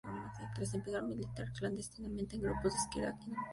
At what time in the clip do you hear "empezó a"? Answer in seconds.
0.73-1.01